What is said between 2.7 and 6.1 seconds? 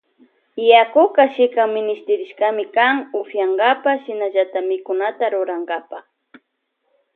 kan upiyankapa shinallata mikunata rurankapa.